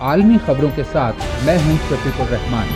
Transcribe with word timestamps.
عالمی 0.00 0.36
خبروں 0.46 0.68
کے 0.74 0.82
ساتھ 0.92 1.16
میں 1.44 1.58
ہوں 1.58 1.76
شفیق 1.88 2.20
الرحمان 2.20 2.66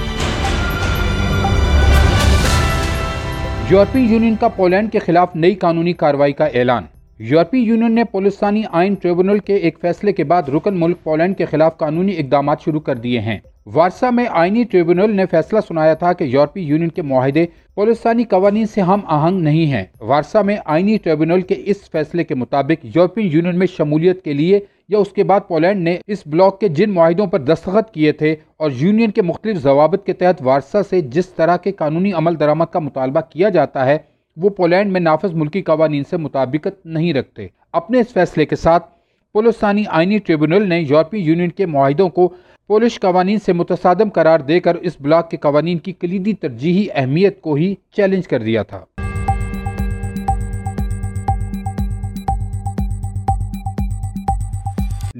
یورپی 3.71 4.01
یونین 4.01 4.35
کا 4.41 4.49
پولینڈ 4.49 4.93
کے 4.93 4.99
خلاف 4.99 5.37
نئی 5.37 5.55
قانونی 5.55 5.93
کارروائی 5.93 6.33
کا 6.33 6.45
اعلان۔ 6.45 6.85
یورپی 7.19 7.59
یونین 7.59 7.95
نے 7.95 8.05
پولستانی 8.05 8.63
آئین 8.73 8.95
ٹریبونل 8.95 9.39
کے 9.39 9.55
ایک 9.55 9.79
فیصلے 9.81 10.13
کے 10.13 10.25
بعد 10.25 10.43
رکن 10.49 10.81
ملک 10.81 11.03
پولینڈ 11.03 11.39
کے 11.39 11.45
خلاف 11.45 11.77
قانونی 11.77 12.13
اقدامات 12.19 12.63
شروع 12.65 12.81
کر 12.81 12.95
دیے 12.95 13.21
ہیں۔ 13.21 13.39
وارسا 13.67 14.11
میں 14.11 14.27
آئینی 14.31 14.65
ٹریبونل 14.65 15.17
نے 15.17 15.27
فیصلہ 15.31 15.61
سنایا 15.69 15.95
تھا 15.95 16.13
کہ 16.13 16.25
یورپی 16.25 16.61
یونین 16.61 16.89
کے 16.89 17.03
معاہدے 17.03 17.47
پولستانی 17.75 18.25
قوانین 18.25 18.67
سے 18.67 18.81
ہم 18.81 19.01
آہنگ 19.05 19.41
نہیں 19.41 19.67
ہیں۔ 19.67 19.85
وارسا 20.01 20.43
میں 20.43 20.57
آئینی 20.65 20.97
ٹریبونل 20.97 21.41
کے 21.41 21.55
اس 21.67 21.91
فیصلے 21.93 22.25
کے 22.25 22.35
مطابق 22.35 22.87
یورپی 22.97 23.23
یونین 23.23 23.59
میں 23.59 23.67
شمولیت 23.77 24.23
کے 24.25 24.33
لیے 24.33 24.61
یا 24.89 24.99
اس 24.99 25.09
کے 25.09 25.25
بعد 25.25 25.41
پولینڈ 25.49 25.83
نے 25.83 25.97
اس 26.07 26.23
بلاک 26.27 26.61
کے 26.61 26.69
جن 26.69 26.91
معاہدوں 26.91 27.27
پر 27.27 27.39
دستخط 27.39 27.91
کیے 27.91 28.13
تھے 28.13 28.37
اور 28.57 28.71
یونین 28.75 29.11
کے 29.11 29.23
مختلف 29.23 29.57
ضوابط 29.57 30.07
کے 30.07 30.13
تحت 30.13 30.43
وارسا 30.43 30.83
سے 30.83 31.01
جس 31.01 31.29
طرح 31.29 31.57
کے 31.57 31.73
قانونی 31.73 32.13
عمل 32.13 32.41
درآمد 32.41 32.73
کا 32.73 32.79
مطالبہ 32.79 33.21
کیا 33.21 33.49
جاتا 33.49 33.87
ہے، 33.87 33.99
وہ 34.37 34.51
پولینڈ 34.51 34.93
میں 34.93 35.01
نافذ 35.01 35.33
ملکی 35.33 35.63
قوانین 35.63 36.03
سے 36.11 36.17
مطابقت 36.17 36.87
نہیں 36.87 37.13
رکھتے۔ 37.13 37.47
اپنے 37.73 38.01
اس 38.01 38.13
فیصلے 38.13 38.47
کے 38.47 38.57
ساتھ 38.57 38.87
پولستانی 39.33 39.85
آئینی 39.89 40.19
ٹریبونل 40.19 40.69
نے 40.69 40.81
یورپی 40.81 41.19
یونین 41.19 41.51
کے 41.51 41.67
معاہدوں 41.67 42.09
کو 42.09 42.33
پولش 42.67 43.01
قوانین 43.01 43.39
سے 43.39 43.53
متصادم 43.53 44.09
قرار 44.09 44.41
دے 44.41 44.61
کر 44.61 44.75
اس 44.75 44.93
بلاک 45.01 45.31
کے 45.31 45.37
قوانین 45.37 45.79
کی 45.79 45.93
کلیدی 45.93 46.33
ترجیحی 46.33 46.87
اہمیت 46.95 47.41
کو 47.41 47.55
ہی 47.55 47.75
چیلنج 47.97 48.29
کر 48.29 48.43
دیا 48.43 48.63
تھا۔ 48.63 48.85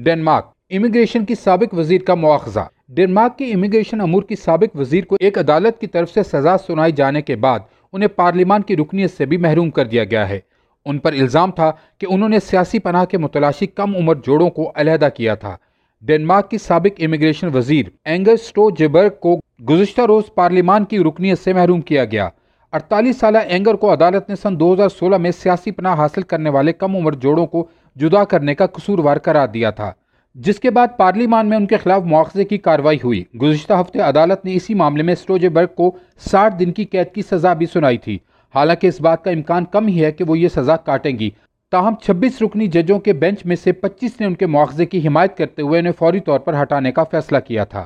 ڈنمارک۔ 0.05 0.45
امیگریشن 0.69 1.25
کی 1.25 1.35
سابق 1.35 1.73
وزیر 1.73 2.01
کا 2.01 2.15
مواخذہ۔ 2.15 2.59
ڈنمارک 2.89 3.37
کی 3.37 3.51
امیگریشن 3.53 4.01
امور 4.01 4.23
کی 4.23 4.35
سابق 4.35 4.75
وزیر 4.75 5.05
کو 5.05 5.15
ایک 5.19 5.37
عدالت 5.37 5.79
کی 5.79 5.87
طرف 5.87 6.11
سے 6.11 6.23
سزا 6.23 6.57
سنائی 6.57 6.91
جانے 6.91 7.21
کے 7.21 7.35
بعد 7.35 7.59
انہیں 7.93 8.09
پارلیمان 8.15 8.61
کی 8.61 8.75
رکنیت 8.75 9.11
سے 9.11 9.25
بھی 9.25 9.37
محروم 9.37 9.69
کر 9.69 9.85
دیا 9.85 10.03
گیا 10.03 10.29
ہے۔ 10.29 10.39
ان 10.85 10.97
پر 10.97 11.13
الزام 11.13 11.51
تھا 11.51 11.71
کہ 11.97 12.07
انہوں 12.09 12.29
نے 12.29 12.39
سیاسی 12.39 12.79
پناہ 12.79 13.05
کے 13.05 13.17
متلاشی 13.17 13.65
کم 13.67 13.95
عمر 13.95 14.15
جوڑوں 14.15 14.49
کو 14.49 14.71
علیحدہ 14.75 15.09
کیا 15.15 15.35
تھا۔ 15.35 15.55
ڈنمارک 16.01 16.49
کی 16.51 16.57
سابق 16.57 17.01
امیگریشن 17.05 17.49
وزیر 17.53 17.85
اینگر 18.05 18.35
سٹو 18.37 18.69
جبرگ 18.69 19.09
کو 19.19 19.39
گزشتہ 19.69 20.01
روز 20.01 20.23
پارلیمان 20.35 20.85
کی 20.85 20.99
رکنیت 20.99 21.39
سے 21.39 21.53
محروم 21.53 21.81
کیا 21.81 22.05
گیا۔ 22.05 22.29
اڑتالیس 22.73 23.19
سالہ 23.19 23.37
اینگر 23.37 23.73
کو 23.73 23.93
عدالت 23.93 24.29
نے 24.29 24.35
سن 24.35 24.59
دو 24.59 24.73
ہزار 24.73 24.89
سولہ 24.89 25.17
میں 25.17 25.31
سیاسی 25.31 25.71
پناہ 25.71 25.95
حاصل 25.95 26.21
کرنے 26.21 26.49
والے 26.49 26.73
کم 26.73 26.95
عمر 26.95 27.13
جوڑوں 27.13 27.45
کو 27.47 27.67
جدا 27.95 28.23
کرنے 28.23 28.55
کا 28.55 28.65
قصوروار 28.67 29.17
قرار 29.17 29.47
دیا 29.47 29.69
تھا، 29.69 29.91
جس 30.35 30.59
کے 30.59 30.69
بعد 30.69 30.87
پارلیمان 30.97 31.49
میں 31.49 31.57
ان 31.57 31.65
کے 31.65 31.77
خلاف 31.77 32.03
مواخذے 32.03 32.43
کی 32.43 32.57
کاروائی 32.57 32.97
ہوئی۔ 33.03 33.23
گزشتہ 33.41 33.73
ہفتے 33.73 33.99
عدالت 33.99 34.45
نے 34.45 34.53
اسی 34.53 34.73
معاملے 34.73 35.03
میں 35.03 35.15
سٹوجبرگ 35.15 35.67
کو 35.75 35.91
ساٹھ 36.31 36.55
دن 36.59 36.71
کی 36.71 36.85
قید 36.85 37.13
کی 37.13 37.21
سزا 37.21 37.53
بھی 37.53 37.65
سنائی 37.65 37.97
تھی۔ 37.97 38.17
حالانکہ 38.55 38.87
اس 38.87 39.01
بات 39.01 39.23
کا 39.23 39.31
امکان 39.31 39.65
کم 39.65 39.87
ہی 39.87 40.03
ہے 40.05 40.11
کہ 40.11 40.23
وہ 40.23 40.39
یہ 40.39 40.47
سزا 40.47 40.75
کاٹیں 40.75 41.19
گی۔ 41.19 41.29
تاہم، 41.71 41.95
چھبیس 41.95 42.41
رکنی 42.41 42.67
ججوں 42.67 42.99
کے 42.99 43.13
بینچ 43.13 43.45
میں 43.45 43.55
سے 43.55 43.71
پچیس 43.71 44.19
نے 44.19 44.27
ان 44.27 44.35
کے 44.35 44.45
مواخذے 44.45 44.85
کی 44.85 45.07
حمایت 45.07 45.37
کرتے 45.37 45.61
ہوئے 45.61 45.79
انہیں 45.79 45.93
فوری 45.99 46.19
طور 46.19 46.39
پر 46.39 46.61
ہٹانے 46.61 46.91
کا 46.91 47.03
فیصلہ 47.03 47.37
کیا 47.47 47.63
تھا۔ 47.63 47.85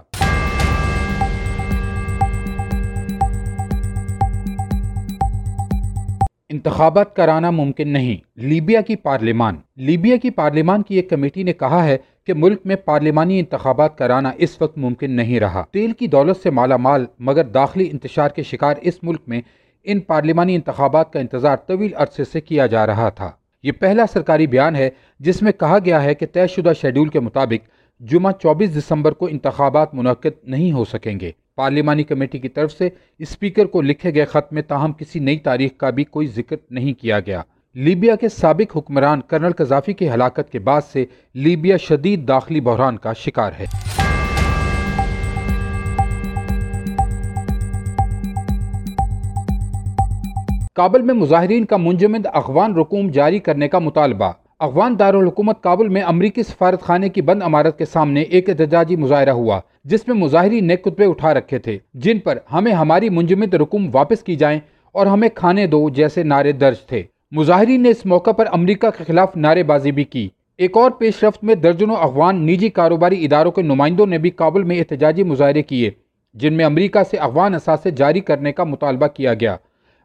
انتخابات 6.50 7.16
کرانا 7.16 7.50
ممکن 7.50 7.88
نہیں۔ 7.88 8.40
لیبیا 8.40 8.82
کی 8.82 8.96
پارلیمان۔ 8.96 9.56
لیبیا 9.76 10.18
کی 10.18 10.30
پارلیمان 10.30 10.84
کی 10.84 10.96
ایک 10.96 11.10
کمیٹی 11.10 11.44
نے 11.44 11.54
کہا 11.54 11.86
ہے 11.86 11.98
کہ 12.24 12.34
ملک 12.34 12.62
میں 12.66 12.76
پارلیمانی 12.76 13.40
انتخابات 13.40 13.98
کرانا 13.98 14.32
اس 14.38 14.62
وقت 14.62 14.78
ممکن 14.78 15.12
نہیں 15.12 15.40
رہا۔ 15.40 15.64
تیل 15.72 15.92
کی 15.92 16.08
دولت 16.08 16.38
سے 16.38 16.50
مالا 16.50 16.78
مال، 16.78 17.06
مگر 17.20 17.44
داخلی 17.44 17.90
انتشار 17.92 18.30
کے 18.30 18.44
شکار 18.44 18.76
اس 18.82 18.94
ملک 19.04 19.22
میں 19.28 19.42
ان 19.84 20.00
پارلیمانی 20.00 20.56
انتخابات 20.56 21.14
کا 21.14 21.20
انتظار 21.20 21.58
طویل 21.68 21.92
عرصے 21.96 22.24
سے 22.24 22.42
کیا 22.42 22.66
جا 22.66 22.88
رہا 22.88 23.10
تھا۔ 23.10 23.32
یہ 23.64 23.72
پہلا 23.72 24.06
سرکاری 24.14 24.48
بیان 24.48 24.76
ہے 24.76 24.90
جس 25.20 25.42
میں 25.42 25.52
کہا 25.52 25.78
گیا 25.86 26.04
ہے 26.04 26.16
کہ 26.16 26.26
طے 26.34 26.48
شدہ 26.48 26.72
شیڈول 26.82 27.10
کے 27.10 27.20
مطابق 27.20 27.68
جمعہ 28.00 28.32
چوبیس 28.32 28.78
دسمبر 28.78 29.12
کو 29.12 29.28
انتخابات 29.32 29.94
منعقد 29.94 30.44
نہیں 30.44 30.72
ہو 30.72 30.86
سکیں 30.86 31.20
گے۔ 31.20 31.32
پارلیمانی 31.60 32.04
کمیٹی 32.04 32.40
کی 32.40 32.50
طرف 32.50 32.72
سے 32.72 32.90
اسپیکر 33.20 33.66
کو 33.66 33.82
لکھے 33.82 34.14
گئے 34.16 34.26
خط 34.26 34.54
میں 34.54 34.62
تاہم 34.62 34.94
کسی 34.94 35.20
نئی 35.20 35.40
تاریخ 35.40 35.72
کا 35.78 35.90
بھی 35.90 36.04
کوئی 36.04 36.28
ذکر 36.28 36.56
نہیں 36.70 36.94
کیا 36.94 37.20
گیا۔ 37.20 37.42
لیبیا 37.76 38.16
کے 38.16 38.30
سابق 38.30 38.78
حکمران 38.78 39.22
کرنل 39.22 39.52
قذافی 39.52 39.94
کی 39.94 40.10
ہلاکت 40.10 40.52
کے 40.52 40.60
بعد 40.60 40.82
سے 40.94 41.06
لیبیا 41.34 41.78
شدید 41.78 42.28
داخلی 42.28 42.62
بحران 42.62 42.98
کا 42.98 43.14
شکار 43.14 43.52
ہے۔ 43.60 43.66
کابل 50.76 51.02
میں 51.02 51.14
مظاہرین 51.14 51.66
کا 51.66 51.78
منجمد 51.78 52.26
افغان 52.34 52.76
رکوم 52.76 53.10
جاری 53.10 53.40
کرنے 53.40 53.68
کا 53.68 53.80
مطالبہ۔ 53.80 54.32
افغان 54.60 55.00
دارالحکومت 55.00 55.64
کابل 55.64 55.88
میں 55.88 56.02
امریکی 56.02 56.44
سفارت 56.44 56.82
خانے 56.82 57.10
کی 57.10 57.22
بند 57.22 57.44
عمارت 57.44 57.78
کے 57.78 57.86
سامنے 57.86 58.22
ایک 58.22 58.50
احتجاجی 58.50 58.96
مظاہرہ 58.96 59.30
ہوا۔ 59.30 59.60
جس 59.90 60.08
میں 60.08 60.16
مظاہرین 60.16 60.68
نے 60.68 60.76
کتبے 60.76 61.06
اٹھا 61.06 61.34
رکھے 61.34 61.60
تھے، 61.60 61.78
جن 61.94 62.20
پر 62.20 62.38
ہمیں 62.54 62.72
ہماری 62.72 63.10
منجمد 63.10 63.54
رکوم 63.54 63.90
واپس 63.94 64.24
کی 64.24 64.36
جائیں 64.36 64.60
اور 64.92 65.06
ہمیں 65.06 65.30
کھانے 65.36 65.66
دو 65.68 65.90
جیسے 65.90 66.24
نعرے 66.24 66.52
درج 66.52 66.80
تھے۔ 66.80 67.04
مظاہرین 67.32 67.84
نے 67.84 67.90
اس 67.90 68.06
موقع 68.06 68.32
پر 68.32 68.46
امریکہ 68.52 68.90
کے 68.90 69.04
خلاف 69.04 69.36
نعرے 69.36 69.64
بازی 69.64 69.92
بھی 69.92 70.04
کی۔ 70.04 70.28
ایک 70.58 70.78
اور 70.78 70.92
پیش 70.92 71.24
رفت 71.24 71.44
میں 71.44 71.56
درجنوں 71.56 71.96
افغان 71.96 72.46
نجی 72.46 72.70
کاروباری 72.70 73.26
اداروں 73.26 73.52
کے 73.52 73.62
نمائندوں 73.62 74.06
نے 74.06 74.18
بھی 74.18 74.30
کابل 74.30 74.64
میں 74.64 74.80
احتجاجی 74.80 75.24
مظاہرے 75.24 75.62
کیے، 75.62 75.90
جن 76.34 76.54
میں 76.54 76.66
امریکہ 76.66 77.04
سے 77.12 77.18
افغان 77.18 77.56
اثاثے 77.56 77.92
جاری 77.92 78.20
کرنے 78.20 78.52
کا 78.52 78.64
مطالبہ 78.64 79.08
کیا 79.08 79.34
گیا۔ 79.34 79.56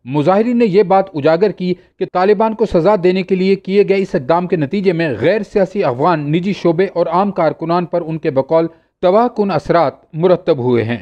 مظاہرین 0.05 0.59
نے 0.59 0.65
یہ 0.65 0.83
بات 0.83 1.05
اجاگر 1.15 1.50
کی 1.50 1.75
کہ 1.99 2.05
طالبان 2.12 2.55
کو 2.55 2.67
سزا 2.67 2.94
دینے 3.03 3.23
کے 3.23 3.34
لیے 3.34 3.55
کیے 3.56 3.84
گئے 3.89 3.99
اس 3.99 4.15
اقدام 4.15 4.47
کے 4.47 4.56
نتیجے 4.56 4.93
میں 4.93 5.12
غیر 5.21 5.43
سیاسی 5.43 5.84
افغان 5.84 6.33
نجی 6.33 6.53
شعبے 6.53 6.87
اور 6.94 7.06
عام 7.06 7.31
کارکنان 7.33 7.87
پر 7.87 8.03
ان 8.06 8.19
کے 8.19 8.31
بقول 8.31 8.67
تباہ 9.04 9.28
کن 9.37 9.50
اثرات 9.50 9.92
مرتب 10.12 10.59
ہوئے 10.59 10.84
ہیں۔ 10.84 10.97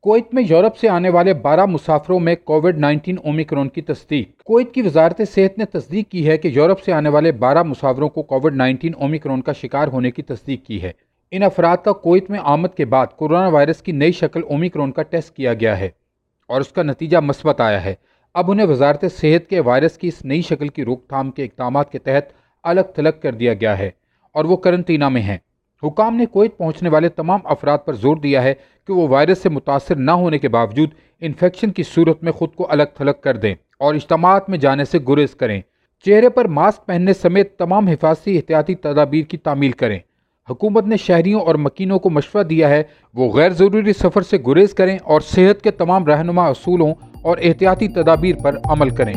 کویت 0.00 0.34
میں 0.34 0.42
یورپ 0.48 0.76
سے 0.76 0.88
آنے 0.88 1.08
والے 1.08 1.34
بارہ 1.34 1.66
مسافروں 1.66 2.20
میں 2.20 2.34
کووڈ 2.44 2.78
نائنٹین 2.78 3.16
اومیکرون 3.24 3.68
کی 3.68 3.82
تصدیق۔ 3.82 4.42
کویت 4.42 4.74
کی 4.74 4.82
وزارت 4.82 5.20
صحت 5.34 5.58
نے 5.58 5.64
تصدیق 5.64 6.10
کی 6.10 6.28
ہے 6.28 6.38
کہ 6.38 6.48
یورپ 6.48 6.80
سے 6.80 6.92
آنے 6.92 7.08
والے 7.08 7.32
بارہ 7.32 7.62
مسافروں 7.62 8.08
کو 8.08 8.22
کووڈ 8.22 8.56
نائنٹین 8.56 8.92
اومیکرون 9.00 9.42
کا 9.42 9.52
شکار 9.52 9.88
ہونے 9.88 10.10
کی 10.10 10.22
تصدیق 10.22 10.64
کی 10.64 10.82
ہے۔ 10.82 10.92
ان 11.30 11.42
افراد 11.42 11.76
کا 11.76 11.92
کویت 11.92 12.30
میں 12.30 12.38
آمد 12.42 12.68
کے 12.76 12.84
بعد 12.84 13.06
کورونا 13.06 13.48
وائرس 13.48 13.82
کی 13.82 13.92
نئی 13.92 14.12
شکل 14.12 14.40
اومیکرون 14.50 14.92
کا 14.92 15.02
ٹیسٹ 15.02 15.36
کیا 15.36 15.54
گیا 15.54 15.78
ہے 15.78 15.88
اور 16.48 16.60
اس 16.60 16.68
کا 16.68 16.82
نتیجہ 16.82 17.18
مثبت 17.18 17.60
آیا 17.60 17.84
ہے۔ 17.84 17.94
اب 18.34 18.50
انہیں 18.50 18.66
وزارت 18.66 19.04
صحت 19.20 19.50
کے 19.50 19.60
وائرس 19.60 19.98
کی 19.98 20.08
اس 20.08 20.24
نئی 20.24 20.42
شکل 20.42 20.68
کی 20.68 20.84
روک 20.84 21.08
تھام 21.08 21.30
کے 21.30 21.44
اقدامات 21.44 21.92
کے 21.92 21.98
تحت 21.98 22.32
الگ 22.62 22.80
تھلگ 22.94 23.20
کر 23.22 23.32
دیا 23.32 23.54
گیا 23.54 23.78
ہے 23.78 23.90
اور 24.32 24.44
وہ 24.44 24.56
کرنٹینہ 24.56 25.08
میں 25.08 25.22
ہیں۔ 25.22 25.38
حکام 25.82 26.16
نے 26.16 26.26
کویت 26.26 26.56
پہنچنے 26.56 26.88
والے 26.88 27.08
تمام 27.08 27.40
افراد 27.44 27.78
پر 27.86 27.92
زور 27.92 28.16
دیا 28.16 28.42
ہے 28.42 28.54
کہ 28.86 28.92
وہ 28.92 29.08
وائرس 29.08 29.38
سے 29.38 29.48
متاثر 29.48 29.96
نہ 29.96 30.10
ہونے 30.10 30.38
کے 30.38 30.48
باوجود 30.48 30.88
انفیکشن 31.20 31.70
کی 31.70 31.82
صورت 31.82 32.22
میں 32.22 32.32
خود 32.32 32.54
کو 32.54 32.66
الگ 32.70 32.82
تھلگ 32.94 33.20
کر 33.20 33.36
دیں 33.36 33.54
اور 33.78 33.94
اجتماعات 33.94 34.50
میں 34.50 34.58
جانے 34.58 34.84
سے 34.84 34.98
گریز 35.08 35.34
کریں۔ 35.34 35.60
چہرے 36.06 36.28
پر 36.28 36.44
ماسک 36.44 36.86
پہننے 36.86 37.12
سمیت 37.12 37.58
تمام 37.58 37.88
حفاظتی 37.88 38.36
احتیاطی 38.36 38.74
تدابیر 38.74 39.24
کی 39.24 39.36
تعمیل 39.36 39.70
کریں۔ 39.70 39.98
حکومت 40.50 40.86
نے 40.86 40.96
شہریوں 40.96 41.40
اور 41.40 41.54
مکینوں 41.54 41.98
کو 41.98 42.10
مشورہ 42.10 42.42
دیا 42.42 42.68
ہے، 42.68 42.82
وہ 43.14 43.32
غیر 43.32 43.50
ضروری 43.50 43.92
سفر 43.92 44.22
سے 44.22 44.38
گریز 44.46 44.74
کریں 44.74 44.98
اور 45.04 45.20
صحت 45.20 45.62
کے 45.62 45.70
تمام 45.70 46.06
رہنما 46.06 46.46
اصولوں 46.46 46.94
اور 47.22 47.36
احتیاطی 47.42 47.88
تدابیر 47.88 48.36
پر 48.42 48.54
عمل 48.64 48.90
کریں۔ 48.90 49.14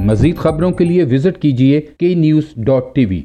مزید 0.00 0.36
خبروں 0.36 0.70
کے 0.70 0.84
لیے 0.84 1.04
وزٹ 1.04 1.42
کیجیے 1.42 1.80
کے 1.80 2.14
نیوز 2.14 2.42
ڈاٹ 2.56 2.94
ٹی 2.94 3.04
وی۔ 3.04 3.22